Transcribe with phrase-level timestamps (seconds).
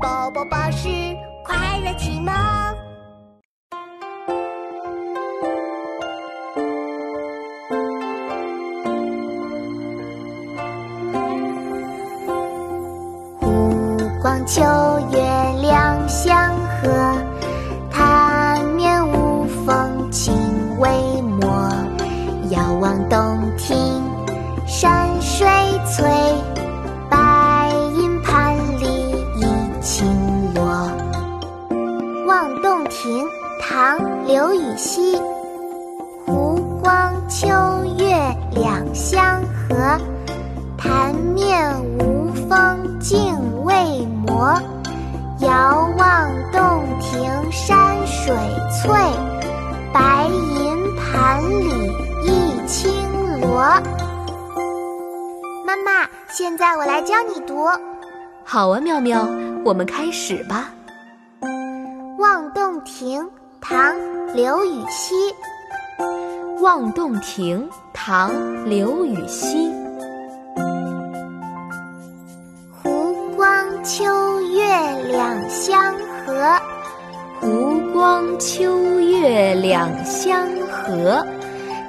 [0.00, 0.88] 宝宝巴士
[1.44, 2.32] 快乐启蒙。
[13.40, 14.62] 湖光秋
[15.10, 15.18] 月
[15.60, 16.88] 两相和，
[17.90, 20.32] 潭面无风镜
[20.78, 20.88] 未
[21.22, 21.68] 磨。
[22.50, 23.18] 遥望洞
[33.00, 33.24] 亭，
[33.60, 35.16] 唐·刘禹锡。
[36.26, 37.46] 湖光秋
[37.96, 38.16] 月
[38.50, 39.96] 两相和，
[40.76, 44.52] 潭面无风镜未磨。
[45.38, 48.34] 遥望洞庭山水
[48.82, 48.90] 翠，
[49.92, 51.92] 白银盘里
[52.24, 52.90] 一青
[53.40, 53.60] 螺。
[55.64, 57.62] 妈妈，现在我来教你读
[58.42, 59.28] 《好啊，妙妙，
[59.64, 60.72] 我们开始吧。
[62.78, 63.20] 望洞庭》
[63.60, 63.92] 唐·
[64.34, 65.14] 刘禹锡。
[66.60, 68.30] 望洞庭，唐·
[68.64, 69.72] 刘禹锡。
[72.70, 75.92] 湖光秋月两相
[76.24, 76.60] 和，
[77.40, 81.26] 湖光秋月两相和。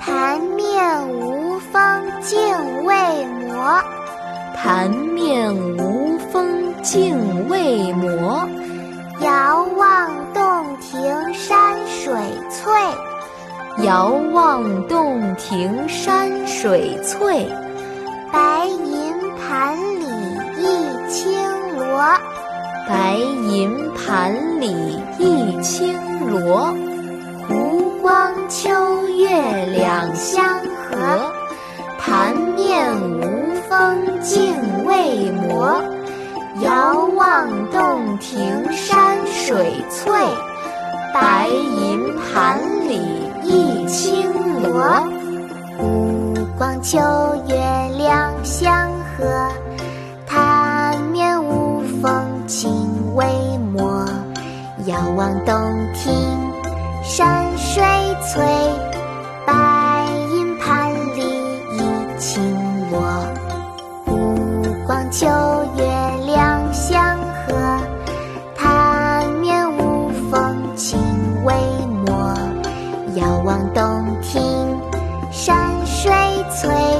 [0.00, 2.38] 潭面无风镜
[2.84, 2.94] 未
[3.26, 3.82] 磨，
[4.54, 8.48] 潭面无风镜未磨。
[9.20, 9.55] 遥
[10.86, 12.14] 洞庭山水
[12.48, 12.72] 翠，
[13.84, 17.48] 遥望洞庭山水翠。
[18.32, 20.06] 白银盘里
[20.56, 21.32] 一青
[21.76, 22.04] 螺，
[22.88, 25.92] 白银盘里一青
[26.30, 26.72] 螺。
[27.48, 28.70] 湖光秋
[29.08, 31.32] 月两相和，
[31.98, 35.82] 潭面无风镜未磨。
[36.60, 40.10] 遥望洞庭山水翠，
[42.36, 43.00] 潭里
[43.44, 44.30] 一青
[44.62, 45.02] 螺
[45.78, 46.98] 湖光秋
[47.48, 47.56] 月
[47.96, 49.50] 两相和
[50.26, 52.70] 潭面无风镜
[53.14, 53.24] 未
[53.72, 54.06] 磨。
[54.84, 55.54] 遥望洞
[55.94, 56.12] 庭
[57.02, 57.82] 山水
[58.20, 58.44] 翠
[73.46, 74.42] 望洞庭
[75.30, 76.10] 山水
[76.50, 76.95] 翠